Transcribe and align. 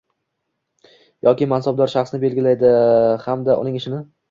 yoki 1.27 1.49
mansabdor 1.51 1.93
shaxsni 1.95 2.21
belgilaydi 2.25 2.73
hamda 3.29 3.61
uning 3.67 3.81
ishini 3.85 4.05